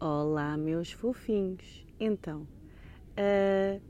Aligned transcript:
Olá, 0.00 0.56
meus 0.56 0.92
fofinhos. 0.92 1.84
Então, 1.98 2.46
uh, 3.18 3.82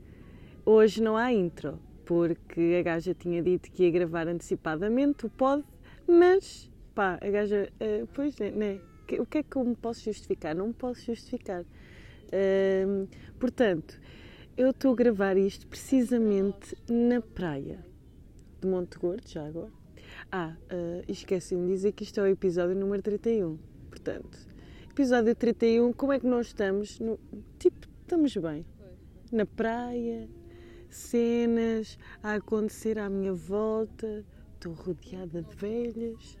hoje 0.65 1.03
não 1.03 1.15
há 1.15 1.31
intro, 1.31 1.79
porque 2.03 2.77
a 2.79 2.81
gaja 2.81 3.13
tinha 3.13 3.43
dito 3.43 3.69
que 3.69 3.83
ia 3.83 3.91
gravar 3.91 4.27
antecipadamente 4.27 5.27
o 5.27 5.29
pod, 5.29 5.63
mas 6.07 6.67
pá, 6.95 7.19
a 7.21 7.29
gaja, 7.29 7.71
uh, 7.75 8.07
pois, 8.07 8.35
né, 8.39 8.49
né? 8.49 8.81
O 9.19 9.25
que 9.25 9.37
é 9.37 9.43
que 9.43 9.55
eu 9.55 9.63
me 9.63 9.75
posso 9.75 10.03
justificar? 10.03 10.55
Não 10.55 10.69
me 10.69 10.73
posso 10.73 11.05
justificar. 11.05 11.61
Uh, 11.61 13.07
portanto, 13.39 14.01
eu 14.57 14.71
estou 14.71 14.93
a 14.93 14.95
gravar 14.95 15.37
isto 15.37 15.67
precisamente 15.67 16.75
na 16.89 17.21
praia 17.21 17.85
de 18.59 18.67
Monte 18.67 18.97
Gordo, 18.97 19.27
já 19.27 19.45
agora. 19.45 19.71
Ah, 20.31 20.55
uh, 20.71 21.03
esqueci-me 21.07 21.67
de 21.67 21.73
dizer 21.73 21.91
que 21.91 22.03
isto 22.03 22.19
é 22.19 22.23
o 22.23 22.27
episódio 22.27 22.75
número 22.75 23.03
31. 23.03 23.59
Portanto, 23.91 24.49
episódio 24.89 25.35
31, 25.35 25.93
como 25.93 26.11
é 26.11 26.19
que 26.19 26.25
nós 26.25 26.47
estamos? 26.47 26.99
No, 26.99 27.19
tipo, 27.57 27.87
estamos 28.01 28.35
bem. 28.35 28.65
Na 29.31 29.45
praia, 29.45 30.27
cenas 30.89 31.97
a 32.23 32.33
acontecer 32.33 32.97
à 32.97 33.07
minha 33.07 33.33
volta, 33.33 34.25
estou 34.55 34.73
rodeada 34.73 35.43
de 35.43 35.55
velhas, 35.55 36.37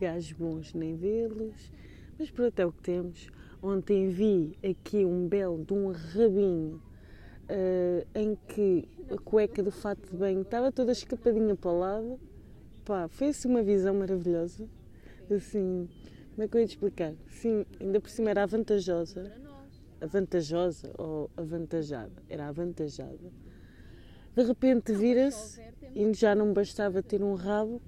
gajos 0.00 0.32
bons 0.32 0.74
nem 0.74 0.96
vê-los, 0.96 1.70
mas 2.18 2.30
pronto, 2.30 2.58
é 2.58 2.64
o 2.64 2.72
que 2.72 2.82
temos. 2.82 3.30
Ontem 3.60 4.08
vi 4.08 4.56
aqui 4.62 5.04
um 5.04 5.26
belo 5.26 5.64
de 5.64 5.74
um 5.74 5.90
rabinho 5.90 6.80
uh, 7.50 8.06
em 8.14 8.38
que 8.46 8.88
a 9.10 9.18
cueca 9.18 9.62
do 9.62 9.72
fato 9.72 10.08
de 10.08 10.16
banho 10.16 10.42
estava 10.42 10.70
toda 10.70 10.92
escapadinha 10.92 11.56
para 11.56 11.70
o 11.70 11.78
lado. 11.78 12.20
Pá, 12.84 13.08
foi 13.08 13.28
assim 13.28 13.48
uma 13.48 13.62
visão 13.62 13.94
maravilhosa. 13.94 14.68
Assim, 15.30 15.88
como 16.38 16.44
é 16.44 16.48
que 16.48 16.56
eu 16.56 16.60
ia 16.60 16.66
te 16.68 16.70
explicar? 16.70 17.14
Sim, 17.28 17.66
ainda 17.80 18.00
por 18.00 18.08
cima 18.08 18.30
era 18.30 18.44
avantajosa. 18.44 19.32
Avantajosa 20.00 20.92
ou 20.96 21.28
avantajada? 21.36 22.22
Era 22.28 22.46
avantajada. 22.46 23.32
De 24.36 24.44
repente 24.44 24.92
vira-se 24.92 25.60
e 25.96 26.14
já 26.14 26.36
não 26.36 26.52
bastava 26.52 27.02
ter 27.02 27.24
um 27.24 27.34
rabo, 27.34 27.82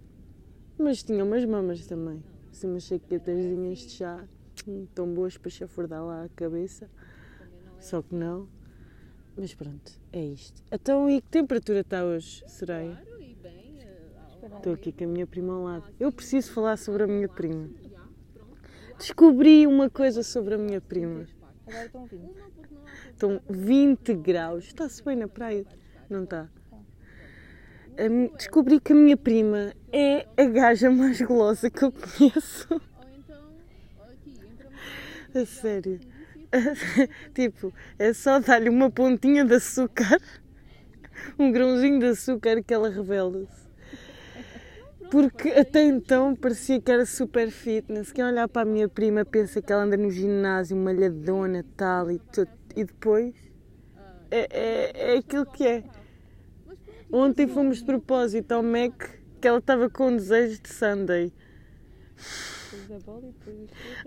mas 0.76 1.00
tinha 1.00 1.22
umas 1.22 1.44
mamas 1.44 1.86
também. 1.86 2.24
Assim, 2.50 2.66
umas 2.66 2.82
chaquetazinhas 2.82 3.78
de 3.78 3.90
chá, 3.90 4.24
hum, 4.66 4.84
tão 4.96 5.06
boas 5.14 5.38
para 5.38 5.48
chafurdar 5.48 6.04
lá 6.04 6.24
a 6.24 6.28
cabeça. 6.30 6.90
Só 7.78 8.02
que 8.02 8.16
não. 8.16 8.48
Mas 9.36 9.54
pronto, 9.54 9.92
é 10.12 10.24
isto. 10.24 10.60
Então, 10.72 11.08
e 11.08 11.20
que 11.22 11.28
temperatura 11.28 11.82
está 11.82 12.04
hoje, 12.04 12.42
Soraya? 12.48 12.98
Estou 14.56 14.72
aqui 14.72 14.90
com 14.90 15.04
a 15.04 15.06
minha 15.06 15.26
prima 15.26 15.54
ao 15.54 15.62
lado. 15.62 15.94
Eu 16.00 16.10
preciso 16.10 16.50
falar 16.52 16.76
sobre 16.76 17.04
a 17.04 17.06
minha 17.06 17.28
prima. 17.28 17.70
Descobri 19.00 19.66
uma 19.66 19.88
coisa 19.88 20.22
sobre 20.22 20.52
a 20.52 20.58
minha 20.58 20.78
prima. 20.78 21.26
Agora 21.66 21.86
estão 21.86 22.04
20. 22.04 22.22
Estão 23.12 23.40
20 23.48 24.14
graus. 24.14 24.66
Está-se 24.66 25.02
bem 25.02 25.16
na 25.16 25.26
praia? 25.26 25.64
Não 26.10 26.24
está? 26.24 26.50
Descobri 28.36 28.78
que 28.78 28.92
a 28.92 28.94
minha 28.94 29.16
prima 29.16 29.72
é 29.90 30.26
a 30.36 30.44
gaja 30.44 30.90
mais 30.90 31.18
golosa 31.22 31.70
que 31.70 31.82
eu 31.82 31.90
conheço. 31.90 32.78
A 35.34 35.46
sério. 35.46 35.98
tipo, 37.32 37.72
é 37.98 38.12
só 38.12 38.38
dar-lhe 38.38 38.68
uma 38.68 38.90
pontinha 38.90 39.46
de 39.46 39.54
açúcar, 39.54 40.20
um 41.38 41.50
grãozinho 41.50 42.00
de 42.00 42.06
açúcar 42.06 42.62
que 42.62 42.74
ela 42.74 42.90
revela-se. 42.90 43.69
Porque 45.10 45.48
até 45.48 45.82
então 45.82 46.36
parecia 46.36 46.80
que 46.80 46.90
era 46.90 47.04
super 47.04 47.50
fitness. 47.50 48.12
Quem 48.12 48.24
olhar 48.24 48.48
para 48.48 48.62
a 48.62 48.64
minha 48.64 48.88
prima 48.88 49.24
pensa 49.24 49.60
que 49.60 49.72
ela 49.72 49.82
anda 49.82 49.96
no 49.96 50.10
ginásio, 50.10 50.76
malhadona, 50.76 51.64
tal 51.76 52.10
e 52.10 52.18
tudo. 52.18 52.50
E 52.76 52.84
depois 52.84 53.34
é, 54.30 54.46
é, 54.50 55.14
é 55.14 55.18
aquilo 55.18 55.44
que 55.46 55.66
é. 55.66 55.84
Ontem 57.12 57.48
fomos 57.48 57.78
de 57.78 57.84
propósito 57.84 58.52
ao 58.52 58.62
Mac 58.62 59.20
que 59.40 59.48
ela 59.48 59.58
estava 59.58 59.90
com 59.90 60.14
desejo 60.14 60.60
de 60.62 60.68
Sunday. 60.68 61.32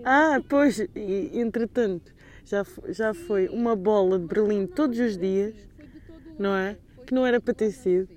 Ah, 0.06 0.40
pois, 0.48 0.80
e, 0.80 1.32
entretanto, 1.34 2.14
já, 2.46 2.66
já 2.90 3.14
foi 3.14 3.48
uma 3.50 3.76
bola 3.76 4.20
de 4.20 4.26
Berlim 4.26 4.68
todos 4.68 5.00
os 5.00 5.18
dias, 5.18 5.54
não 6.38 6.56
é? 6.56 6.78
Que 7.06 7.14
não 7.14 7.26
era 7.26 7.42
para 7.42 7.54
ter 7.54 7.72
sido. 7.72 8.08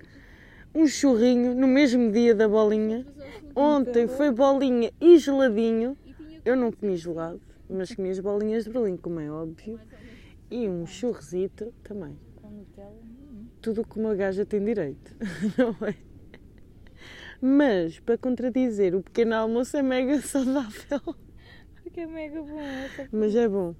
Um 0.77 0.87
churrinho 0.87 1.55
no 1.55 1.67
mesmo 1.67 2.13
dia 2.13 2.35
da 2.35 2.47
bolinha. 2.47 3.07
Ontem 3.55 4.07
foi 4.07 4.31
bolinha 4.31 4.93
e 5.01 5.17
geladinho. 5.17 5.97
Eu 6.45 6.55
não 6.55 6.71
comi 6.71 6.99
gelado, 6.99 7.41
mas 7.67 7.95
comi 7.95 8.11
as 8.11 8.21
bolinhas 8.21 8.65
de 8.65 8.71
Berlim, 8.71 8.99
como 8.99 9.19
é 9.19 9.31
óbvio. 9.31 9.81
E 10.51 10.69
um 10.69 10.85
churrezito 10.85 11.73
também. 11.83 12.19
Tudo 13.63 13.87
que 13.87 13.99
uma 13.99 14.15
gaja 14.15 14.45
tem 14.45 14.63
direito, 14.63 15.17
não 15.57 15.75
é? 15.89 15.95
Mas, 17.41 17.99
para 17.99 18.19
contradizer, 18.19 18.95
o 18.95 19.03
pequeno 19.03 19.35
almoço 19.35 19.79
é 19.79 19.83
mega 19.83 20.21
saudável. 20.21 21.01
Que 21.91 22.01
é 22.01 22.07
mega 22.07 22.43
bom. 22.43 22.59
Mas 23.11 23.35
é 23.35 23.49
bom 23.49 23.75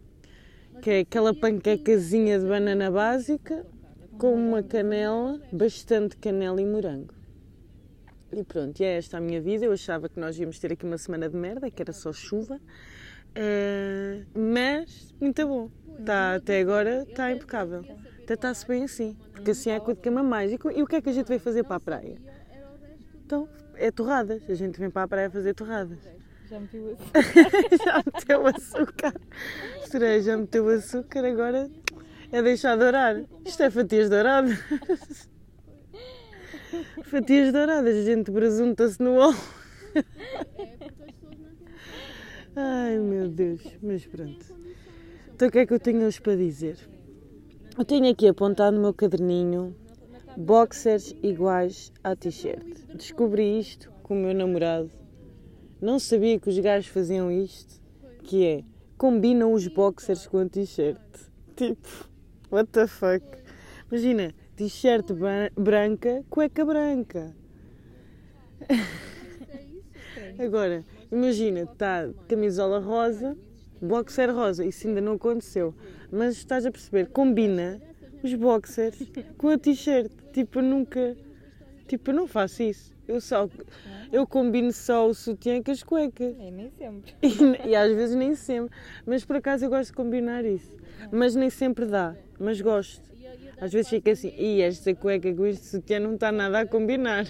que 0.81 0.91
é 0.91 0.99
aquela 1.01 1.35
panquecazinha 1.35 2.39
de 2.39 2.47
banana 2.47 2.91
básica 2.91 3.67
com 4.19 4.35
uma 4.35 4.63
canela, 4.63 5.41
bastante 5.53 6.17
canela 6.17 6.61
e 6.61 6.67
morango. 6.67 7.15
E 8.33 8.43
pronto, 8.43 8.81
e 8.81 8.85
é 8.85 8.97
esta 8.97 9.19
a 9.19 9.21
minha 9.21 9.41
vida. 9.41 9.65
Eu 9.65 9.73
achava 9.73 10.09
que 10.09 10.19
nós 10.19 10.39
íamos 10.39 10.59
ter 10.59 10.73
aqui 10.73 10.85
uma 10.85 10.99
semana 10.99 11.29
de 11.29 11.37
merda, 11.37 11.71
que 11.71 11.83
era 11.83 11.93
só 11.93 12.13
chuva, 12.13 12.57
uh, 12.57 14.27
mas 14.39 15.15
muito 15.21 15.47
bom. 15.47 15.71
Tá, 16.05 16.35
até 16.35 16.61
agora 16.61 17.05
está 17.09 17.31
impecável. 17.31 17.85
Até 18.23 18.35
está-se 18.35 18.67
bem 18.67 18.85
assim, 18.85 19.17
porque 19.33 19.53
assim 19.53 19.71
é 19.71 19.77
a 19.77 19.81
coisa 19.81 20.01
que 20.01 20.09
ama 20.09 20.23
mais. 20.23 20.53
E, 20.53 20.59
e 20.75 20.83
o 20.83 20.87
que 20.87 20.97
é 20.97 21.01
que 21.01 21.09
a 21.09 21.13
gente 21.13 21.29
vai 21.29 21.39
fazer 21.39 21.63
para 21.63 21.77
a 21.77 21.81
praia? 21.81 22.19
Então, 23.25 23.49
é 23.77 23.91
torradas. 23.91 24.43
A 24.49 24.55
gente 24.55 24.79
vem 24.79 24.91
para 24.91 25.05
a 25.05 25.09
praia 25.09 25.31
fazer 25.31 25.55
torradas. 25.55 25.99
Já 26.49 26.61
meteu 26.61 26.93
açúcar. 26.93 27.85
já 27.85 28.03
meteu 28.05 28.47
açúcar. 28.47 29.15
Já 30.23 30.37
meteu 30.37 30.69
açúcar, 30.69 31.25
agora 31.25 31.71
é 32.33 32.43
deixar 32.43 32.77
dourar. 32.77 33.25
Isto 33.45 33.63
é 33.63 33.71
fatias 33.71 34.09
douradas. 34.11 34.59
fatias 37.05 37.53
douradas, 37.53 37.97
a 37.97 38.03
gente 38.03 38.31
presunta-se 38.31 39.03
no 39.03 39.17
óleo. 39.17 39.37
Ai 42.57 42.99
meu 42.99 43.29
Deus, 43.29 43.63
mas 43.83 44.07
pronto. 44.07 44.47
Então 45.35 45.49
o 45.49 45.51
que 45.51 45.59
é 45.59 45.67
que 45.67 45.75
eu 45.75 45.81
tenho 45.81 46.07
hoje 46.07 46.21
para 46.21 46.37
dizer? 46.37 46.79
Eu 47.77 47.85
tenho 47.85 48.11
aqui 48.11 48.27
apontado 48.29 48.77
no 48.77 48.83
meu 48.83 48.95
caderninho 48.95 49.77
boxers 50.37 51.15
iguais 51.23 51.93
à 52.03 52.17
t-shirt. 52.17 52.87
Descobri 52.95 53.59
isto 53.59 53.91
com 54.03 54.15
o 54.15 54.23
meu 54.23 54.35
namorado 54.35 54.91
não 55.81 55.99
sabia 55.99 56.41
que 56.41 56.49
os 56.49 56.59
gajos 56.59 56.89
faziam 56.89 57.31
isto, 57.31 57.81
que 58.23 58.45
é 58.47 58.65
combinam 58.97 59.53
os 59.53 59.69
boxers 59.69 60.27
com 60.27 60.39
a 60.39 60.49
t-shirt. 60.49 60.99
Tipo, 61.55 62.09
what 62.51 62.69
the 62.73 62.87
fuck? 62.87 63.23
Imagina, 63.91 64.35
t-shirt 64.57 65.13
branca, 65.55 66.25
cueca 66.29 66.65
branca. 66.65 67.35
Agora, 70.39 70.85
imagina, 71.11 71.61
está 71.63 72.09
camisola 72.29 72.79
rosa, 72.79 73.37
boxer 73.81 74.35
rosa, 74.35 74.65
isso 74.65 74.87
ainda 74.87 75.01
não 75.01 75.13
aconteceu. 75.13 75.75
Mas 76.11 76.37
estás 76.37 76.67
a 76.67 76.71
perceber, 76.71 77.09
combina 77.09 77.81
os 78.23 78.35
boxers 78.35 78.97
com 79.37 79.49
a 79.49 79.59
t-shirt. 79.59 80.11
Tipo, 80.33 80.61
nunca. 80.61 81.17
Tipo, 81.87 82.11
eu 82.11 82.15
não 82.15 82.27
faço 82.27 82.63
isso. 82.63 82.95
Eu 83.07 83.21
só 83.21 83.49
eu 84.13 84.27
combino 84.27 84.73
só 84.73 85.07
o 85.09 85.15
sutiã 85.15 85.63
com 85.63 85.71
as 85.71 85.83
cuecas. 85.83 86.35
É, 86.39 86.51
nem 86.51 86.71
sempre. 86.71 87.15
E, 87.67 87.71
e, 87.71 87.77
às 87.77 87.95
vezes 87.95 88.17
nem 88.17 88.35
sempre. 88.35 88.77
Mas 89.05 89.25
por 89.25 89.37
acaso 89.37 89.65
eu 89.65 89.71
gosto 89.71 89.91
de 89.91 89.97
combinar 89.97 90.45
isso. 90.45 90.77
Mas 91.13 91.35
nem 91.35 91.51
sempre 91.51 91.87
dá. 91.87 92.17
Mas 92.39 92.61
gosto. 92.61 93.03
Às 93.59 93.73
vezes 93.73 93.89
fica 93.89 94.11
assim, 94.11 94.35
e 94.37 94.61
esta 94.61 94.95
cueca 94.95 95.33
com 95.35 95.47
este 95.47 95.65
sutiã 95.65 95.99
não 95.99 96.15
está 96.15 96.31
nada 96.31 96.61
a 96.61 96.67
combinar. 96.67 97.27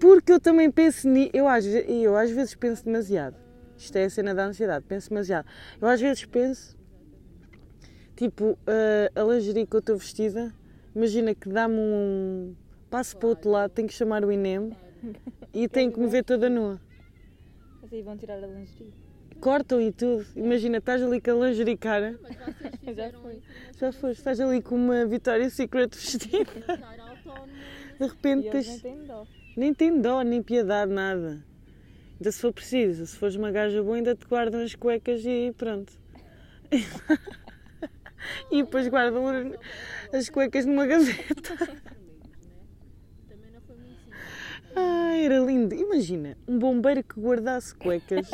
Porque 0.00 0.32
eu 0.32 0.40
também 0.40 0.70
penso 0.70 1.06
nisso. 1.06 1.30
Eu, 1.34 1.46
às, 1.46 1.66
eu 1.66 2.16
às 2.16 2.30
vezes 2.30 2.54
penso 2.54 2.84
demasiado. 2.84 3.36
Isto 3.76 3.96
é 3.96 4.04
a 4.04 4.10
cena 4.10 4.34
da 4.34 4.46
ansiedade. 4.46 4.86
Penso 4.88 5.10
demasiado. 5.10 5.46
Eu 5.80 5.88
às 5.88 6.00
vezes 6.00 6.24
penso, 6.24 6.78
tipo, 8.16 8.52
uh, 8.52 8.58
a 9.14 9.22
lingerie 9.22 9.66
que 9.66 9.76
eu 9.76 9.80
estou 9.80 9.98
vestida 9.98 10.54
Imagina 10.94 11.34
que 11.34 11.48
dá-me 11.48 11.76
um 11.78 12.54
passo 12.90 13.16
para 13.16 13.26
o 13.26 13.30
outro 13.30 13.50
lado, 13.50 13.70
tenho 13.70 13.86
que 13.86 13.94
chamar 13.94 14.24
o 14.24 14.32
INEM 14.32 14.76
e 15.54 15.66
tenho 15.68 15.92
que 15.92 16.00
me 16.00 16.08
ver 16.08 16.24
toda 16.24 16.50
nua. 16.50 16.80
Mas 17.80 17.92
aí 17.92 18.02
vão 18.02 18.16
tirar 18.16 18.42
a 18.42 18.46
lingerie. 18.46 18.92
Cortam 19.40 19.80
e 19.80 19.90
tudo. 19.92 20.26
Imagina, 20.36 20.78
estás 20.78 21.02
ali 21.02 21.20
com 21.20 21.30
a 21.30 21.48
lingerie 21.48 21.76
cara. 21.76 22.18
Já 22.94 23.12
foi. 23.12 23.42
Já 23.78 23.92
foste. 23.92 24.18
Estás 24.18 24.40
ali 24.40 24.60
com 24.60 24.74
uma 24.74 25.06
Victoria's 25.06 25.54
Secret 25.54 25.94
vestida. 25.94 26.44
De 27.98 28.06
repente 28.06 28.50
tens... 28.50 28.82
nem 29.56 29.74
tem 29.74 30.00
dó, 30.00 30.22
nem 30.22 30.42
piedade, 30.42 30.90
nada. 30.90 31.44
Ainda 32.18 32.32
se 32.32 32.40
for 32.40 32.52
preciso, 32.52 33.06
se 33.06 33.16
fores 33.16 33.36
uma 33.36 33.50
gaja 33.50 33.82
boa, 33.82 33.96
ainda 33.96 34.14
te 34.14 34.26
guardam 34.26 34.62
as 34.62 34.74
cuecas 34.74 35.22
e 35.24 35.54
pronto. 35.56 35.92
E 38.50 38.62
depois 38.62 38.88
guardam 38.88 39.24
as 40.12 40.28
cuecas 40.28 40.66
numa 40.66 40.86
gaveta. 40.86 41.54
Ah, 44.74 45.16
era 45.16 45.38
lindo. 45.38 45.74
Imagina, 45.74 46.36
um 46.46 46.58
bombeiro 46.58 47.02
que 47.02 47.18
guardasse 47.18 47.74
cuecas. 47.74 48.30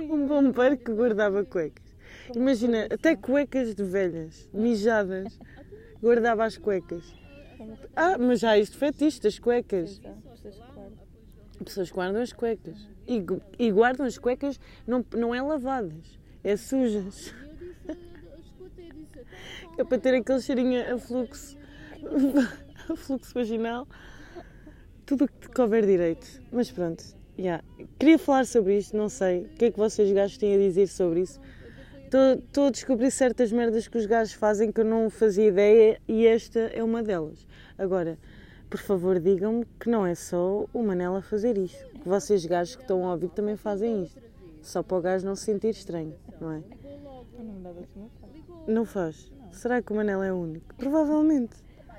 um 0.00 0.26
bombeiro 0.26 0.76
que 0.76 0.92
guardava 0.92 1.44
cuecas. 1.44 1.96
Imagina, 2.34 2.86
até 2.90 3.14
cuecas 3.14 3.74
de 3.74 3.84
velhas, 3.84 4.48
mijadas, 4.52 5.38
guardava 6.02 6.44
as 6.44 6.58
cuecas. 6.58 7.14
Ah, 7.94 8.18
mas 8.18 8.44
há 8.44 8.58
este 8.58 8.76
fetiche 8.76 9.20
das 9.20 9.38
cuecas. 9.38 10.00
Pessoas 11.64 11.90
guardam. 11.90 12.20
As 12.20 12.32
cuecas. 12.32 12.76
E, 13.06 13.24
e 13.58 13.70
guardam 13.70 14.04
as 14.04 14.18
cuecas, 14.18 14.58
não, 14.86 15.04
não 15.14 15.34
é 15.34 15.40
lavadas, 15.40 16.18
é 16.46 16.56
sujas. 16.56 17.34
É 19.76 19.84
para 19.84 19.98
ter 19.98 20.14
aquele 20.14 20.40
cheirinho 20.40 20.94
a 20.94 20.98
fluxo, 20.98 21.56
a 22.88 22.96
fluxo 22.96 23.34
vaginal. 23.34 23.86
Tudo 25.04 25.24
o 25.24 25.28
que 25.28 25.40
te 25.40 25.48
couber 25.48 25.84
direito. 25.84 26.40
Mas 26.52 26.70
pronto, 26.70 27.04
já. 27.36 27.62
Queria 27.98 28.18
falar 28.18 28.46
sobre 28.46 28.78
isto, 28.78 28.96
não 28.96 29.08
sei. 29.08 29.40
O 29.40 29.48
que 29.56 29.64
é 29.66 29.70
que 29.72 29.76
vocês 29.76 30.10
gajos 30.12 30.38
têm 30.38 30.54
a 30.54 30.58
dizer 30.58 30.86
sobre 30.86 31.22
isso? 31.22 31.40
Estou 32.04 32.68
a 32.68 32.70
descobrir 32.70 33.10
certas 33.10 33.50
merdas 33.50 33.88
que 33.88 33.98
os 33.98 34.06
gajos 34.06 34.32
fazem 34.32 34.70
que 34.70 34.80
eu 34.80 34.84
não 34.84 35.10
fazia 35.10 35.48
ideia 35.48 36.00
e 36.06 36.26
esta 36.26 36.60
é 36.60 36.82
uma 36.82 37.02
delas. 37.02 37.44
Agora, 37.76 38.16
por 38.70 38.78
favor, 38.78 39.18
digam-me 39.18 39.66
que 39.80 39.90
não 39.90 40.06
é 40.06 40.14
só 40.14 40.64
o 40.72 40.82
Manela 40.82 41.20
fazer 41.20 41.58
isto. 41.58 41.84
Que 42.00 42.08
vocês 42.08 42.46
gajos 42.46 42.76
que 42.76 42.82
estão 42.82 43.04
a 43.04 43.12
ouvir 43.12 43.30
também 43.30 43.56
fazem 43.56 44.04
isto. 44.04 44.25
Só 44.66 44.82
para 44.82 44.96
o 44.96 45.00
gajo 45.00 45.24
não 45.24 45.36
se 45.36 45.44
sentir 45.44 45.70
estranho, 45.70 46.16
não 46.40 46.50
é? 46.50 46.62
não 48.66 48.84
faz. 48.84 49.30
Será 49.52 49.80
que 49.80 49.92
o 49.92 49.94
Manela 49.94 50.26
é 50.26 50.32
único? 50.32 50.74
Provavelmente. 50.74 51.54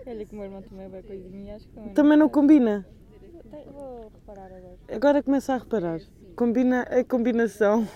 Olha 0.06 0.25
que 0.25 0.34
o 0.34 0.36
meu 0.36 0.46
irmão 0.46 0.62
também 0.62 0.90
vai 0.90 1.02
coisinha 1.02 1.54
e 1.54 1.56
acho 1.56 1.66
que 1.66 1.90
também. 1.92 2.18
não 2.18 2.28
faz. 2.28 2.34
combina. 2.34 2.86
Vou 3.72 4.12
reparar 4.14 4.48
agora. 4.48 4.78
Agora 4.90 5.24
começa 5.24 5.54
a 5.54 5.58
reparar. 5.58 6.02
Combina 6.36 6.81
a 6.81 7.06
combinação. 7.06 7.88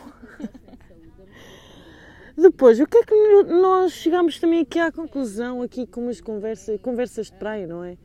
Depois, 2.38 2.79
o 2.79 2.88
que 2.88 2.97
é 2.97 3.03
que 3.03 3.44
nós 3.44 3.91
chegámos 3.91 4.39
também 4.39 4.62
aqui 4.62 4.79
à 4.79 4.89
conclusão, 4.89 5.62
aqui 5.62 5.85
com 5.85 6.03
umas 6.03 6.21
conversas, 6.21 6.79
conversas 6.79 7.25
de 7.25 7.33
praia, 7.33 7.68
não 7.68 7.83
é? 7.83 7.97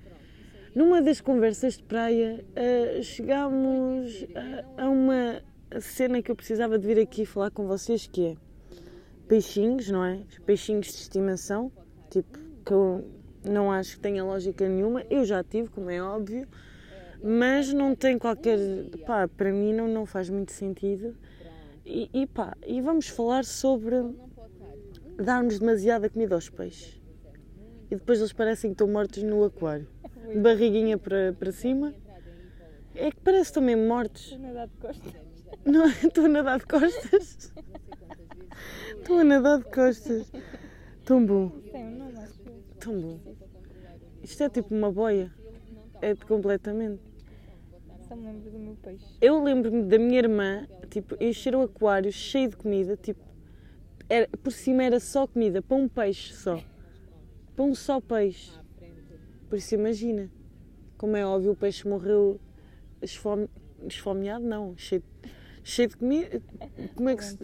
Numa 0.75 1.01
das 1.01 1.21
conversas 1.21 1.77
de 1.77 1.85
praia, 1.85 2.45
eh, 2.57 3.01
chegámos 3.03 4.27
a, 4.77 4.83
a 4.83 4.89
uma 4.91 5.41
cena 5.81 6.23
que 6.23 6.31
eu 6.31 6.37
precisava 6.37 6.79
de 6.79 6.87
vir 6.87 7.01
aqui 7.01 7.25
falar 7.25 7.51
com 7.51 7.67
vocês, 7.67 8.07
que 8.07 8.27
é 8.27 8.37
peixinhos, 9.29 9.89
não 9.91 10.05
é? 10.05 10.23
Peixinhos 10.45 10.87
de 10.87 10.93
estimação, 10.93 11.71
tipo, 12.11 12.39
que 12.65 12.73
eu 12.73 13.05
não 13.45 13.71
acho 13.71 13.97
que 13.97 14.01
tenha 14.01 14.25
lógica 14.25 14.69
nenhuma. 14.69 15.05
Eu 15.11 15.25
já 15.25 15.43
tive, 15.43 15.69
como 15.69 15.91
é 15.91 16.03
óbvio, 16.03 16.47
mas 17.23 17.73
não 17.73 17.95
tem 17.95 18.19
qualquer. 18.19 18.59
pá, 19.07 19.29
para 19.29 19.53
mim 19.53 19.73
não, 19.73 19.89
não 19.89 20.07
faz 20.07 20.29
muito 20.29 20.53
sentido. 20.53 21.17
E, 21.85 22.11
e 22.13 22.27
pá, 22.27 22.57
e 22.67 22.81
vamos 22.81 23.09
falar 23.09 23.45
sobre 23.45 23.97
darmos 25.17 25.59
demasiada 25.59 26.11
comida 26.11 26.35
aos 26.35 26.51
peixes. 26.51 27.01
E 27.91 27.95
depois 27.95 28.19
eles 28.19 28.33
parecem 28.33 28.71
que 28.71 28.75
estão 28.75 28.89
mortos 28.89 29.23
no 29.23 29.45
aquário. 29.45 29.87
Barriguinha 30.43 30.99
para, 30.99 31.33
para 31.39 31.53
cima. 31.53 31.95
É 32.95 33.11
que 33.11 33.21
parece 33.21 33.53
também 33.53 33.77
mortos. 33.77 34.37
De. 35.65 35.71
Não, 35.71 35.87
estou 36.05 36.25
a 36.25 36.29
nadar 36.29 36.59
de 36.59 36.67
costas. 36.67 37.53
Estou 38.99 39.19
a 39.19 39.25
nadar 39.25 39.59
de 39.59 39.65
costas. 39.65 40.33
Tão 41.05 41.25
bom, 41.25 41.53
tão 42.81 43.01
bom. 43.01 43.21
Isto 44.23 44.43
é 44.43 44.49
tipo 44.49 44.75
uma 44.75 44.91
boia. 44.91 45.33
É 46.03 46.15
de 46.15 46.25
completamente. 46.27 47.03
Só 48.09 48.15
me 48.15 48.27
lembro 48.27 48.51
do 48.51 48.59
meu 48.59 48.77
peixe. 48.77 49.05
Eu 49.21 49.43
lembro-me 49.43 49.83
da 49.85 49.99
minha 49.99 50.19
irmã, 50.19 50.67
tipo, 50.91 51.17
encher 51.21 51.55
o 51.57 51.63
aquário 51.63 52.13
cheio 52.13 52.51
de 52.51 52.57
comida, 52.57 52.97
tipo, 52.97 53.21
era, 54.09 54.29
por 54.43 54.53
cima 54.53 54.85
era 54.85 55.01
só 55.01 55.27
comida, 55.27 55.61
para 55.61 55.77
um 55.77 55.89
peixe 55.89 56.33
só. 56.35 56.63
Para 57.55 57.65
um 57.65 57.75
só 57.75 58.01
peixe. 58.01 58.53
Por 59.49 59.59
isso 59.59 59.75
imagina, 59.75 60.31
como 60.97 61.17
é 61.17 61.25
óbvio, 61.25 61.53
o 61.53 61.57
peixe 61.57 61.89
morreu 61.89 62.41
esfome, 63.03 63.49
esfomeado, 63.89 64.45
não, 64.45 64.77
cheio, 64.77 65.03
cheio 65.65 65.89
de 65.89 65.97
comida. 65.97 66.41
Como 66.95 67.09
é 67.09 67.17
que 67.17 67.25
se. 67.25 67.39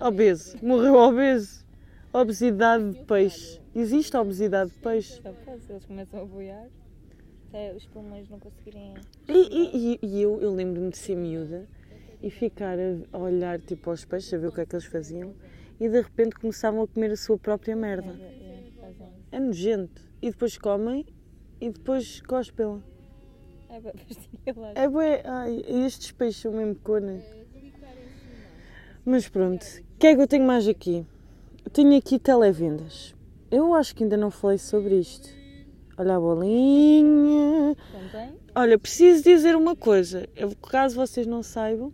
Obeso. 0.00 0.56
Morreu 0.62 0.94
obeso. 0.96 1.64
Obesidade 2.12 2.90
de 2.92 3.04
peixe. 3.04 3.60
Existe 3.74 4.16
obesidade 4.16 4.70
de 4.70 4.78
peixe. 4.78 5.20
Eles 5.68 5.84
começam 5.84 6.22
a 6.22 6.24
boiar, 6.24 6.68
até 7.48 7.72
os 7.74 7.86
pulmões 7.86 8.28
não 8.28 8.38
conseguirem. 8.38 8.94
E, 9.28 9.32
e- 9.32 9.98
e- 10.02 10.20
eu, 10.22 10.40
eu 10.40 10.54
lembro-me 10.54 10.90
de 10.90 10.98
ser 10.98 11.16
miúda 11.16 11.66
e 12.22 12.30
ficar 12.30 12.76
a, 13.12 13.18
olhar 13.18 13.60
tipo 13.60 13.90
aos 13.90 14.04
peixes, 14.04 14.32
a 14.34 14.38
ver 14.38 14.48
o 14.48 14.52
que 14.52 14.60
é 14.60 14.66
que 14.66 14.74
eles 14.74 14.84
faziam 14.86 15.34
e 15.80 15.88
de 15.88 16.00
repente 16.00 16.36
começavam 16.36 16.82
a 16.82 16.86
comer 16.88 17.10
a 17.10 17.16
sua 17.16 17.36
própria 17.36 17.74
merda. 17.74 18.16
É, 18.20 18.24
é, 18.24 18.64
isso. 18.68 19.04
É 19.32 19.40
nojento. 19.40 20.02
E 20.22 20.30
depois 20.30 20.56
comem 20.56 21.04
e 21.60 21.70
depois 21.70 22.20
cospem. 22.22 22.82
É 23.74 23.80
para 23.80 23.92
pastilhar. 23.92 24.72
É 24.76 25.22
ai, 25.28 25.64
estes 25.66 26.12
peixes 26.12 26.42
são 26.42 26.52
mesmo 26.52 26.76
conas. 26.76 27.24
Mas 29.04 29.28
pronto, 29.28 29.64
o 29.64 29.98
que 29.98 30.06
é 30.06 30.14
que 30.14 30.22
eu 30.22 30.28
tenho 30.28 30.46
mais 30.46 30.68
aqui? 30.68 31.04
Eu 31.64 31.70
tenho 31.72 31.98
aqui 31.98 32.20
televendas. 32.20 33.16
Eu 33.50 33.74
acho 33.74 33.92
que 33.96 34.04
ainda 34.04 34.16
não 34.16 34.30
falei 34.30 34.58
sobre 34.58 35.00
isto. 35.00 35.28
Olha 35.98 36.14
a 36.14 36.20
bolinha. 36.20 37.76
Também? 37.90 38.34
Olha, 38.54 38.78
preciso 38.78 39.24
dizer 39.24 39.56
uma 39.56 39.74
coisa. 39.74 40.28
Eu, 40.36 40.54
caso 40.54 40.94
vocês 40.94 41.26
não 41.26 41.42
saibam, 41.42 41.92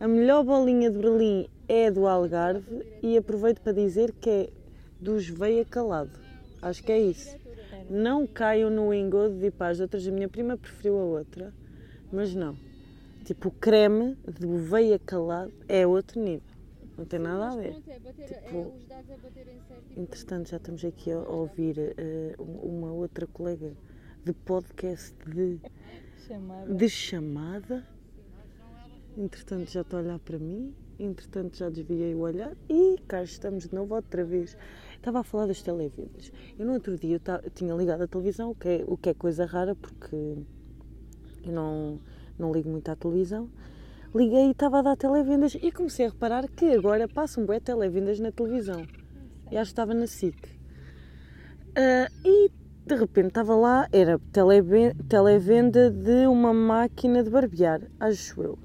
a 0.00 0.08
melhor 0.08 0.42
bolinha 0.42 0.90
de 0.90 0.98
Berlim 0.98 1.48
é 1.68 1.92
do 1.92 2.08
Algarve 2.08 2.84
e 3.04 3.16
aproveito 3.16 3.60
para 3.60 3.72
dizer 3.72 4.12
que 4.20 4.28
é 4.28 4.50
dos 5.00 5.28
Veia 5.28 5.64
Calado. 5.64 6.18
Acho 6.60 6.82
que 6.82 6.90
é 6.90 6.98
isso. 6.98 7.39
Não 7.90 8.24
caiam 8.24 8.70
no 8.70 8.94
engodo 8.94 9.36
de 9.36 9.46
ir 9.46 9.50
para 9.50 9.72
as 9.72 9.80
outras. 9.80 10.06
A 10.06 10.12
minha 10.12 10.28
prima 10.28 10.56
preferiu 10.56 10.96
a 10.96 11.02
outra, 11.04 11.52
mas 12.12 12.32
não. 12.36 12.56
Tipo, 13.24 13.48
o 13.48 13.50
creme 13.50 14.14
do 14.38 14.58
Veia 14.58 14.96
Calado 14.98 15.52
é 15.68 15.84
outro 15.84 16.20
nível. 16.20 16.42
Não 16.96 17.04
tem 17.04 17.18
nada 17.18 17.48
a 17.48 17.56
ver. 17.56 17.72
Pronto, 17.72 17.90
é 17.90 17.98
bater, 17.98 18.26
Tipo, 18.28 18.56
é 18.56 18.94
a 18.94 19.02
certo. 19.02 20.00
Entretanto, 20.00 20.50
já 20.50 20.56
estamos 20.56 20.84
aqui 20.84 21.10
a 21.10 21.18
ouvir 21.18 21.94
eh, 21.96 22.34
uma 22.38 22.92
outra 22.92 23.26
colega 23.26 23.72
de 24.24 24.32
podcast 24.34 25.14
de 25.26 25.58
Chamada. 26.28 26.72
de 26.74 26.88
chamada. 26.88 27.86
Entretanto, 29.18 29.68
já 29.70 29.80
está 29.80 29.96
a 29.96 30.00
olhar 30.00 30.18
para 30.20 30.38
mim. 30.38 30.72
Entretanto, 31.02 31.56
já 31.56 31.70
desviei 31.70 32.14
o 32.14 32.20
olhar. 32.20 32.54
E 32.68 32.98
cá 33.08 33.22
estamos 33.22 33.66
de 33.68 33.74
novo 33.74 33.94
outra 33.94 34.24
vez. 34.24 34.56
Estava 34.94 35.20
a 35.20 35.24
falar 35.24 35.46
das 35.46 35.62
televendas. 35.62 36.30
Eu 36.58 36.66
no 36.66 36.74
outro 36.74 36.96
dia 36.98 37.18
eu 37.42 37.50
tinha 37.50 37.74
ligado 37.74 38.02
a 38.02 38.06
televisão, 38.06 38.50
o 38.50 38.54
que, 38.54 38.68
é, 38.68 38.84
o 38.86 38.96
que 38.96 39.08
é 39.08 39.14
coisa 39.14 39.46
rara, 39.46 39.74
porque 39.74 40.14
eu 40.14 41.52
não, 41.52 41.98
não 42.38 42.52
ligo 42.52 42.68
muito 42.68 42.88
à 42.90 42.96
televisão. 42.96 43.48
Liguei 44.14 44.48
e 44.48 44.50
estava 44.50 44.80
a 44.80 44.82
dar 44.82 44.96
televendas 44.96 45.54
e 45.54 45.72
comecei 45.72 46.04
a 46.04 46.08
reparar 46.10 46.46
que 46.48 46.66
agora 46.72 47.08
passam 47.08 47.46
bué 47.46 47.60
televendas 47.60 48.20
na 48.20 48.30
televisão. 48.30 48.86
E 49.50 49.56
acho 49.56 49.70
que 49.70 49.72
estava 49.72 49.94
na 49.94 50.06
SIC. 50.06 50.36
Ah, 51.76 52.10
e 52.24 52.50
de 52.84 52.94
repente 52.96 53.28
estava 53.28 53.54
lá, 53.54 53.88
era 53.92 54.18
televe- 54.32 54.94
televenda 55.08 55.90
de 55.90 56.26
uma 56.26 56.52
máquina 56.52 57.22
de 57.22 57.30
barbear, 57.30 57.82
acho 58.00 58.42
eu. 58.42 58.58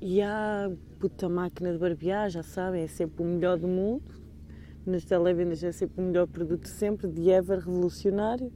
E 0.00 0.20
a 0.20 0.70
puta 1.04 1.28
máquina 1.28 1.70
de 1.70 1.76
barbear, 1.76 2.30
já 2.30 2.42
sabem, 2.42 2.82
é 2.82 2.86
sempre 2.86 3.22
o 3.22 3.26
melhor 3.26 3.58
do 3.58 3.68
mundo. 3.68 4.10
Nas 4.86 5.04
televendas 5.04 5.62
é 5.62 5.70
sempre 5.70 6.00
o 6.00 6.06
melhor 6.06 6.26
produto 6.26 6.66
sempre, 6.66 7.06
de 7.06 7.28
ever, 7.28 7.58
revolucionário. 7.58 8.50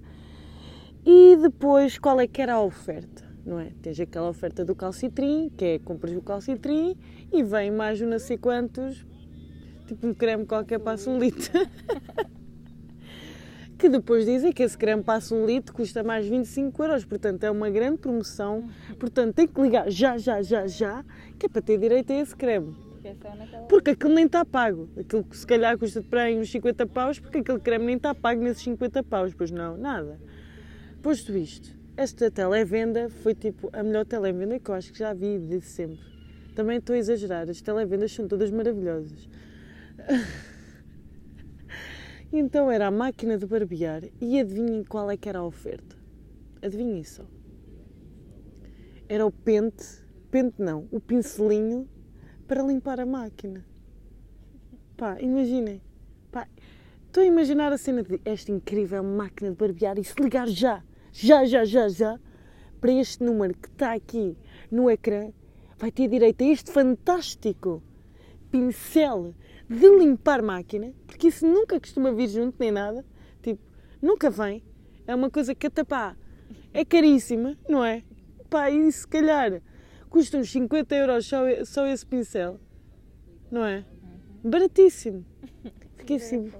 E 1.04 1.36
depois, 1.36 1.98
qual 1.98 2.18
é 2.18 2.26
que 2.26 2.40
era 2.40 2.54
a 2.54 2.62
oferta? 2.62 3.22
Não 3.44 3.60
é? 3.60 3.70
Tens 3.82 4.00
aquela 4.00 4.30
oferta 4.30 4.64
do 4.64 4.74
calcitrim, 4.74 5.50
que 5.50 5.62
é 5.62 5.78
compras 5.78 6.16
o 6.16 6.22
calcitrim 6.22 6.96
e 7.30 7.42
vem 7.42 7.70
mais 7.70 8.00
um 8.00 8.06
não 8.06 8.18
sei 8.18 8.38
quantos, 8.38 9.04
tipo 9.86 10.06
um 10.06 10.14
creme 10.14 10.46
qualquer 10.46 10.78
passa 10.78 11.10
um 11.10 11.18
litro. 11.18 11.52
que 13.78 13.88
depois 13.88 14.26
dizem 14.26 14.52
que 14.52 14.62
esse 14.62 14.76
creme 14.76 15.04
passa 15.04 15.34
um 15.34 15.46
litro 15.46 15.72
custa 15.72 16.02
mais 16.02 16.26
25 16.26 16.82
euros, 16.82 17.04
portanto 17.04 17.44
é 17.44 17.50
uma 17.50 17.70
grande 17.70 17.98
promoção, 17.98 18.68
portanto 18.98 19.34
tem 19.34 19.46
que 19.46 19.60
ligar 19.60 19.88
já, 19.88 20.18
já, 20.18 20.42
já, 20.42 20.66
já, 20.66 21.04
que 21.38 21.46
é 21.46 21.48
para 21.48 21.62
ter 21.62 21.78
direito 21.78 22.12
a 22.12 22.16
esse 22.16 22.34
creme. 22.34 22.76
Porque 23.68 23.90
aquilo 23.90 24.14
nem 24.14 24.26
está 24.26 24.44
pago. 24.44 24.88
Aquilo 24.98 25.24
que 25.24 25.36
se 25.36 25.46
calhar 25.46 25.78
custa 25.78 26.02
para 26.02 26.24
aí 26.24 26.38
uns 26.38 26.50
50 26.50 26.86
paus, 26.88 27.18
porque 27.18 27.38
aquele 27.38 27.60
creme 27.60 27.86
nem 27.86 27.96
está 27.96 28.14
pago 28.14 28.42
nesses 28.42 28.62
50 28.64 29.02
paus. 29.04 29.32
Pois 29.32 29.50
não, 29.50 29.78
nada. 29.78 30.20
Posto 31.00 31.34
isto, 31.36 31.74
esta 31.96 32.30
televenda 32.30 33.08
foi 33.08 33.34
tipo 33.34 33.70
a 33.72 33.82
melhor 33.82 34.04
televenda 34.04 34.58
que 34.58 34.68
eu 34.68 34.74
acho 34.74 34.92
que 34.92 34.98
já 34.98 35.14
vi 35.14 35.38
de 35.38 35.60
sempre. 35.60 36.00
Também 36.54 36.78
estou 36.78 36.94
a 36.94 36.98
exagerar, 36.98 37.48
as 37.48 37.62
televendas 37.62 38.12
são 38.12 38.26
todas 38.26 38.50
maravilhosas. 38.50 39.28
Então 42.32 42.70
era 42.70 42.88
a 42.88 42.90
máquina 42.90 43.38
de 43.38 43.46
barbear 43.46 44.02
e 44.20 44.38
adivinhem 44.38 44.84
qual 44.84 45.10
é 45.10 45.16
que 45.16 45.28
era 45.28 45.38
a 45.38 45.44
oferta. 45.44 45.96
Adivinhem 46.60 47.02
só. 47.02 47.24
Era 49.08 49.24
o 49.24 49.32
pente, 49.32 49.86
pente 50.30 50.60
não, 50.60 50.86
o 50.90 51.00
pincelinho 51.00 51.88
para 52.46 52.62
limpar 52.62 53.00
a 53.00 53.06
máquina. 53.06 53.64
Pá, 54.94 55.18
imaginem. 55.20 55.80
Pá, 56.30 56.46
estou 57.06 57.22
a 57.22 57.26
imaginar 57.26 57.72
a 57.72 57.78
cena 57.78 58.02
de 58.02 58.20
esta 58.26 58.52
incrível 58.52 59.02
máquina 59.02 59.50
de 59.50 59.56
barbear 59.56 59.98
e 59.98 60.04
se 60.04 60.20
ligar 60.20 60.48
já, 60.48 60.84
já, 61.10 61.46
já, 61.46 61.64
já, 61.64 61.88
já, 61.88 62.20
para 62.78 62.92
este 62.92 63.24
número 63.24 63.54
que 63.54 63.68
está 63.68 63.94
aqui 63.94 64.36
no 64.70 64.90
ecrã, 64.90 65.32
vai 65.78 65.90
ter 65.90 66.08
direito 66.08 66.44
a 66.44 66.46
este 66.46 66.70
fantástico 66.70 67.82
pincel 68.50 69.34
de 69.68 69.88
limpar 69.98 70.42
máquina, 70.42 70.92
porque 71.06 71.28
isso 71.28 71.46
nunca 71.46 71.78
costuma 71.78 72.10
vir 72.12 72.28
junto 72.28 72.56
nem 72.58 72.70
nada, 72.70 73.04
tipo, 73.42 73.60
nunca 74.00 74.30
vem. 74.30 74.62
É 75.06 75.14
uma 75.14 75.30
coisa 75.30 75.54
que 75.54 75.66
até 75.66 75.84
pá, 75.84 76.16
é 76.72 76.84
caríssima, 76.84 77.56
não 77.68 77.84
é? 77.84 78.02
Pá, 78.48 78.70
e 78.70 78.90
se 78.90 79.06
calhar 79.06 79.60
custa 80.08 80.38
uns 80.38 80.50
50 80.50 80.94
euros 80.94 81.26
só, 81.26 81.40
só 81.64 81.86
esse 81.86 82.04
pincel, 82.06 82.58
não 83.50 83.64
é? 83.64 83.84
Baratíssimo. 84.42 85.24
Fiquei 85.96 86.16
assim. 86.16 86.50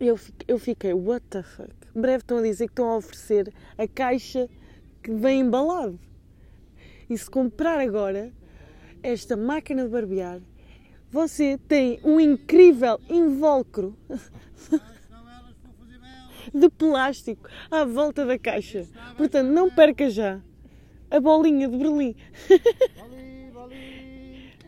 Eu, 0.00 0.16
fiquei- 0.16 0.44
eu 0.54 0.58
fiquei, 0.58 0.92
what 0.92 1.24
the 1.30 1.42
fuck? 1.42 1.70
Breve 1.94 2.18
estão 2.22 2.38
a 2.38 2.42
dizer 2.42 2.66
que 2.66 2.72
estão 2.72 2.90
a 2.90 2.96
oferecer 2.96 3.52
a 3.78 3.86
caixa 3.86 4.48
que 5.02 5.10
vem 5.12 5.40
embalado. 5.40 5.98
E 7.08 7.16
se 7.16 7.30
comprar 7.30 7.78
agora 7.78 8.32
esta 9.02 9.36
máquina 9.36 9.84
de 9.84 9.88
barbear, 9.90 10.40
você 11.14 11.56
tem 11.68 12.00
um 12.02 12.18
incrível 12.18 12.98
invólucro 13.08 13.96
de 16.52 16.68
plástico 16.68 17.48
à 17.70 17.84
volta 17.84 18.26
da 18.26 18.36
caixa. 18.36 18.84
Portanto, 19.16 19.46
não 19.46 19.70
perca 19.70 20.10
já 20.10 20.40
a 21.08 21.20
bolinha 21.20 21.68
de 21.68 21.76
Berlim. 21.78 22.16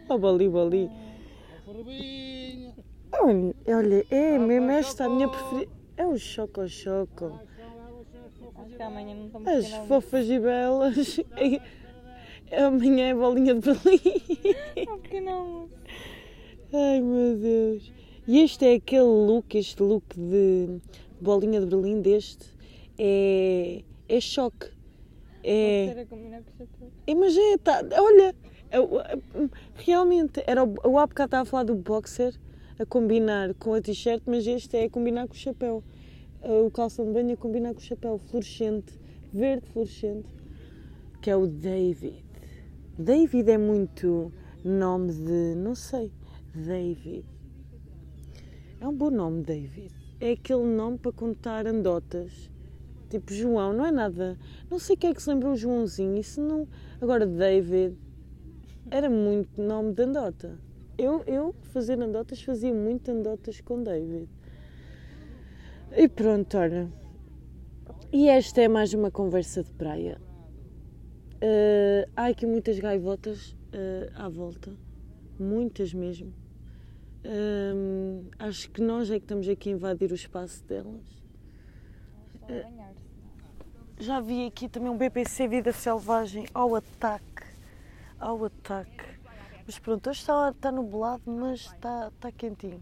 Oh, 0.08 0.18
boli, 0.18 0.48
boli. 0.48 0.88
Olha, 3.10 3.54
olha, 3.66 4.06
é 4.08 4.38
mesmo 4.38 4.70
esta 4.70 5.06
a 5.06 5.08
minha 5.08 5.28
preferida. 5.28 5.72
É 5.96 6.06
o 6.06 6.16
choco-choco. 6.16 7.40
As 9.44 9.68
fofas 9.88 10.28
e 10.28 10.38
belas. 10.38 11.18
Amanhã 12.56 13.08
é 13.08 13.14
bolinha 13.14 13.56
de 13.56 13.62
Berlim. 13.62 14.00
Não, 14.86 14.98
porque 15.00 15.20
não? 15.20 15.68
Ai 16.76 17.00
meu 17.00 17.36
Deus. 17.36 17.92
E 18.28 18.40
este 18.40 18.66
é 18.66 18.74
aquele 18.74 19.02
look, 19.02 19.56
este 19.56 19.82
look 19.82 20.04
de 20.14 20.80
bolinha 21.20 21.60
de 21.60 21.66
Berlim 21.66 22.02
deste. 22.02 22.46
É, 22.98 23.82
é 24.08 24.20
choque. 24.20 24.68
É, 25.42 26.06
é, 27.06 27.14
mas 27.14 27.36
é, 27.36 27.56
tá, 27.58 27.82
olha, 27.98 28.34
é 28.70 28.78
é, 28.78 29.18
realmente, 29.76 30.42
era 30.46 30.64
o, 30.64 30.74
o 30.84 30.98
há 30.98 31.06
bocado 31.06 31.28
estava 31.28 31.42
a 31.42 31.44
falar 31.46 31.62
do 31.62 31.74
boxer 31.74 32.34
a 32.78 32.84
combinar 32.84 33.54
com 33.54 33.74
a 33.74 33.80
t-shirt, 33.80 34.22
mas 34.26 34.46
este 34.46 34.76
é 34.76 34.84
a 34.84 34.90
combinar 34.90 35.26
com 35.26 35.34
o 35.34 35.36
chapéu. 35.36 35.82
É 36.42 36.50
O 36.50 36.70
calção 36.70 37.06
de 37.06 37.12
banho 37.12 37.32
a 37.32 37.36
combinar 37.36 37.72
com 37.72 37.80
o 37.80 37.82
chapéu 37.82 38.18
fluorescente, 38.18 38.98
verde 39.32 39.66
fluorescente, 39.68 40.28
que 41.22 41.30
é 41.30 41.36
o 41.36 41.46
David. 41.46 42.24
David 42.98 43.50
é 43.50 43.58
muito 43.58 44.32
nome 44.64 45.12
de, 45.12 45.54
não 45.56 45.74
sei, 45.74 46.10
David. 46.56 47.24
É 48.80 48.88
um 48.88 48.94
bom 48.94 49.10
nome, 49.10 49.42
David. 49.42 49.92
É 50.20 50.32
aquele 50.32 50.64
nome 50.64 50.98
para 50.98 51.12
contar 51.12 51.66
andotas. 51.66 52.50
Tipo 53.08 53.32
João, 53.32 53.72
não 53.72 53.86
é 53.86 53.92
nada. 53.92 54.38
Não 54.70 54.78
sei 54.78 54.96
quem 54.96 55.10
é 55.10 55.14
que 55.14 55.22
se 55.22 55.28
lembrou 55.28 55.52
o 55.52 55.56
Joãozinho. 55.56 56.16
Isso 56.16 56.40
não. 56.40 56.66
Agora, 57.00 57.26
David 57.26 57.96
era 58.90 59.08
muito 59.10 59.60
nome 59.60 59.92
de 59.92 60.02
andota. 60.02 60.58
Eu, 60.98 61.22
eu 61.26 61.54
fazer 61.72 62.00
andotas, 62.00 62.42
fazia 62.42 62.72
muito 62.72 63.10
andotas 63.10 63.60
com 63.60 63.82
David. 63.82 64.28
E 65.96 66.08
pronto, 66.08 66.56
olha. 66.56 66.88
E 68.12 68.28
esta 68.28 68.62
é 68.62 68.68
mais 68.68 68.94
uma 68.94 69.10
conversa 69.10 69.62
de 69.62 69.70
praia. 69.72 70.20
Eh, 71.40 72.08
há 72.16 72.26
aqui 72.26 72.46
muitas 72.46 72.78
gaivotas 72.78 73.54
eh, 73.72 74.10
à 74.14 74.28
volta. 74.28 74.72
Muitas 75.38 75.92
mesmo. 75.92 76.32
Hum, 77.28 78.30
acho 78.38 78.70
que 78.70 78.80
nós 78.80 79.10
é 79.10 79.18
que 79.18 79.24
estamos 79.24 79.48
aqui 79.48 79.70
a 79.70 79.72
invadir 79.72 80.12
o 80.12 80.14
espaço 80.14 80.62
delas. 80.64 81.02
Banhar-se. 82.46 83.06
Já 83.98 84.20
vi 84.20 84.46
aqui 84.46 84.68
também 84.68 84.90
um 84.90 84.96
BPC 84.96 85.48
Vida 85.48 85.72
Selvagem 85.72 86.46
ao 86.54 86.76
ataque. 86.76 87.42
Ao 88.20 88.44
ataque. 88.44 89.04
Mas 89.66 89.76
pronto, 89.80 90.08
hoje 90.08 90.20
está, 90.20 90.50
está 90.50 90.70
nublado, 90.70 91.22
mas 91.26 91.62
está, 91.62 92.12
está 92.14 92.30
quentinho. 92.30 92.80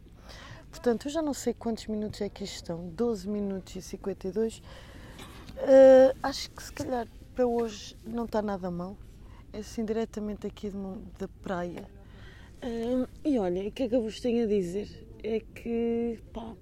Portanto, 0.69 1.07
eu 1.07 1.11
já 1.11 1.23
não 1.23 1.33
sei 1.33 1.55
quantos 1.55 1.87
minutos 1.87 2.21
é 2.21 2.29
que 2.29 2.45
estão. 2.45 2.91
12 2.91 3.27
minutos 3.27 3.75
e 3.77 3.81
52. 3.81 4.59
Uh, 4.59 4.63
acho 6.23 6.51
que 6.51 6.63
se 6.63 6.73
calhar 6.73 7.09
para 7.35 7.47
hoje 7.47 7.97
não 8.05 8.27
está 8.27 8.43
nada 8.43 8.71
mal. 8.71 8.95
É 9.55 9.61
assim 9.61 9.87
diretamente 9.87 10.47
aqui 10.47 10.69
de 10.69 10.77
da 11.19 11.29
praia. 11.43 11.89
Uh, 12.65 13.07
e 13.23 13.39
olha, 13.39 13.69
o 13.69 13.71
que 13.71 13.83
é 13.83 13.89
que 13.91 13.95
eu 13.95 14.01
vos 14.01 14.21
tenho 14.21 14.45
a 14.45 14.47
dizer? 14.47 14.89
É 15.23 15.39
que, 15.39 16.19
pá, 16.33 16.57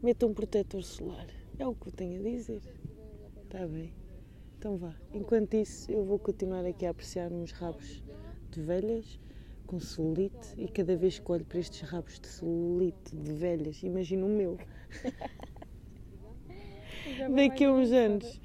metam 0.00 0.28
um 0.28 0.34
protetor 0.34 0.80
solar. 0.84 1.26
É 1.58 1.66
o 1.66 1.74
que 1.74 1.88
eu 1.88 1.92
tenho 1.92 2.20
a 2.20 2.22
dizer. 2.22 2.62
Está 3.42 3.66
bem. 3.66 3.92
Então 4.56 4.76
vá. 4.76 4.94
Enquanto 5.12 5.54
isso, 5.54 5.90
eu 5.90 6.04
vou 6.04 6.20
continuar 6.20 6.64
aqui 6.64 6.86
a 6.86 6.90
apreciar 6.90 7.32
uns 7.32 7.50
rabos 7.50 8.00
de 8.52 8.60
velhas 8.60 9.18
com 9.66 9.80
celulite 9.80 10.54
e 10.56 10.68
cada 10.68 10.94
vez 10.96 11.18
que 11.18 11.32
olho 11.32 11.44
para 11.44 11.58
estes 11.58 11.80
rabos 11.80 12.20
de 12.20 12.28
celulite 12.28 13.16
de 13.16 13.32
velhas, 13.32 13.82
imagino 13.82 14.26
o 14.26 14.30
meu. 14.30 14.56
Daqui 17.34 17.64
a 17.64 17.72
uns 17.72 17.90
anos. 17.90 18.40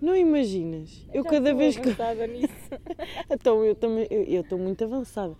Não 0.00 0.16
imaginas? 0.16 1.04
Eu 1.12 1.24
Já 1.24 1.30
cada 1.30 1.52
vez 1.52 1.76
que. 1.76 1.88
avançada 1.88 2.26
nisso. 2.28 2.54
Então 3.28 3.64
eu 3.64 3.74
também. 3.74 4.06
Eu 4.08 4.22
eu 4.22 4.40
estou 4.42 4.58
muito 4.58 4.84
avançada. 4.84 5.36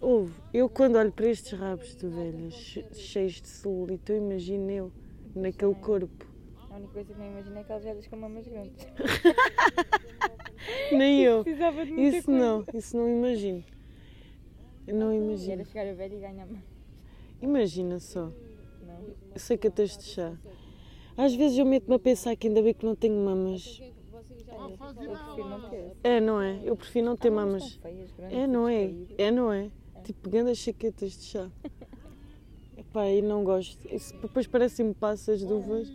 Ouve, 0.00 0.32
eu 0.54 0.68
quando 0.68 0.96
olho 0.96 1.10
para 1.12 1.28
estes 1.28 1.58
rabos 1.58 1.96
de 1.96 2.06
velhas 2.06 2.54
che- 2.54 2.84
cheios 2.94 3.40
de 3.40 3.48
celulite, 3.48 4.12
eu 4.12 4.18
imagino 4.18 4.70
eu 4.70 4.92
naquele 5.34 5.74
corpo. 5.74 6.26
A 6.70 6.76
única 6.76 6.92
coisa 6.92 7.12
que 7.12 7.18
não 7.18 7.26
imagino 7.26 7.56
é 7.56 7.60
aquelas 7.60 7.82
velhas 7.84 8.06
com 8.06 8.16
mamas 8.16 8.46
grandes. 8.46 8.86
Nem 10.92 11.22
eu. 11.24 11.42
Precisava 11.42 11.84
de 11.84 11.92
muita 11.92 12.16
Isso 12.16 12.26
coisa. 12.26 12.40
não, 12.40 12.64
isso 12.74 12.96
não 12.96 13.08
imagino. 13.08 13.64
Eu 14.86 14.94
não 14.96 15.12
imagino. 15.12 15.52
era 15.52 15.64
chegar 15.64 15.88
a 15.88 15.92
velha 15.94 16.14
e 16.14 16.18
ganhar 16.20 16.46
mais. 16.46 16.64
Imagina 17.42 17.98
só. 17.98 18.30
Não. 18.86 19.00
Eu 19.34 19.38
sei 19.40 19.56
que 19.56 19.66
eu 19.66 19.70
tens 19.70 19.96
de 19.96 20.04
chá. 20.04 20.32
Às 21.16 21.34
vezes 21.34 21.58
eu 21.58 21.66
meto-me 21.66 21.96
a 21.96 21.98
pensar 21.98 22.36
que 22.36 22.46
ainda 22.48 22.62
bem 22.62 22.72
que 22.74 22.84
não 22.86 22.94
tenho 22.94 23.14
mamas. 23.24 23.80
Eu 23.80 24.76
prefiro 24.76 25.48
não 25.48 25.70
ter. 25.70 25.92
É, 26.04 26.20
não 26.20 26.40
é? 26.40 26.60
Eu 26.64 26.76
prefiro 26.76 27.06
não 27.06 27.16
ter 27.16 27.28
Há 27.28 27.32
mamas 27.32 27.62
mamas. 27.62 27.76
grandes 28.14 28.38
É, 28.38 28.42
e 28.42 28.46
não 28.46 28.68
é? 28.68 28.94
É, 29.18 29.30
não 29.30 29.52
é? 29.52 29.70
Tipo, 30.08 30.30
grandes 30.30 30.56
chaquetas 30.56 31.18
de 31.18 31.24
chá. 31.24 31.50
Epá, 32.78 33.10
e 33.10 33.20
não 33.20 33.44
gosto. 33.44 33.78
Isso 33.94 34.16
depois 34.22 34.46
parecem-me 34.46 34.94
passas 34.94 35.40
de 35.40 35.52
uvas. 35.52 35.92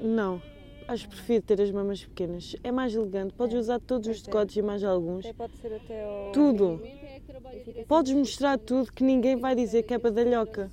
Não. 0.00 0.40
Acho 0.86 1.08
que 1.08 1.16
prefiro 1.16 1.42
ter 1.42 1.60
as 1.60 1.72
mamas 1.72 2.04
pequenas. 2.04 2.54
É 2.62 2.70
mais 2.70 2.94
elegante. 2.94 3.34
Podes 3.34 3.56
É. 3.56 3.58
usar 3.58 3.80
todos 3.80 4.06
os 4.08 4.22
é. 4.22 4.24
decotes 4.26 4.56
e 4.56 4.62
mais 4.62 4.84
alguns. 4.84 5.24
Até 5.26 5.32
pode 5.32 5.56
ser 5.56 5.72
até 5.74 6.04
ao... 6.04 6.30
Tudo. 6.30 6.80
é 6.84 7.16
assim 7.16 7.84
Podes 7.88 8.12
mostrar 8.12 8.58
tudo 8.60 8.92
que 8.92 9.02
ninguém 9.02 9.34
vai 9.34 9.56
dizer 9.56 9.82
que 9.82 9.92
é 9.92 9.98
badalhoca. 9.98 10.70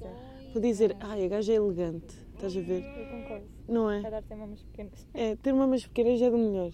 Vou 0.54 0.62
dizer, 0.62 0.96
ai, 1.00 1.26
a 1.26 1.28
gaja 1.30 1.54
é 1.54 1.56
elegante. 1.56 2.16
Estás 2.36 2.56
a 2.56 2.62
ver? 2.62 2.84
Eu 2.84 3.10
concordo. 3.10 3.46
Não 3.68 3.90
é? 3.90 4.02
Dar 4.02 4.22
ter 4.22 4.36
mamas 4.36 4.62
pequenas. 4.62 5.08
É, 5.16 5.36
ter 5.38 5.54
mamas 5.54 5.88
pequenas 5.88 6.22
é 6.22 6.30
do 6.30 6.38
melhor. 6.38 6.72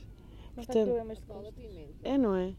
Não 0.58 0.66
Portanto- 0.66 0.88
problemas 0.88 1.18
de 1.20 1.24
custo. 1.26 1.54
É, 2.04 2.18
não 2.18 2.36
é? 2.36 2.54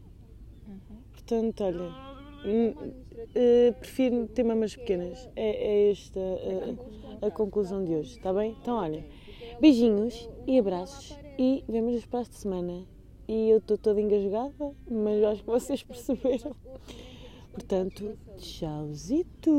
Uhum. 0.67 0.97
Portanto, 1.11 1.63
olha, 1.63 2.20
eh, 2.43 3.73
prefiro 3.79 4.27
ter 4.27 4.43
mamas 4.43 4.75
pequenas. 4.75 5.29
É, 5.35 5.87
é 5.87 5.91
esta 5.91 6.19
eh, 6.19 6.75
a 7.21 7.31
conclusão 7.31 7.83
de 7.83 7.93
hoje, 7.93 8.17
está 8.17 8.33
bem? 8.33 8.55
Então, 8.61 8.77
olha, 8.77 9.05
beijinhos 9.59 10.29
e 10.47 10.57
abraços 10.57 11.17
e 11.37 11.63
vemos-nos 11.67 12.05
para 12.05 12.21
esta 12.21 12.35
semana. 12.35 12.85
E 13.27 13.49
eu 13.49 13.59
estou 13.59 13.77
toda 13.77 14.01
engasgada, 14.01 14.73
mas 14.89 15.23
acho 15.23 15.43
que 15.43 15.49
vocês 15.49 15.83
perceberam. 15.83 16.55
Portanto, 17.53 18.17
tchauzito! 18.37 19.51